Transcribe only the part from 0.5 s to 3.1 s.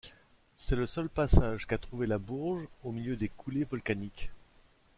C’est le seul passage qu’a trouvé la Bourges au